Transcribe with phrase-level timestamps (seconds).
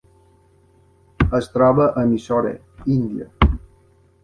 [1.41, 2.55] Es troba a Mysore,
[2.97, 3.31] Índia.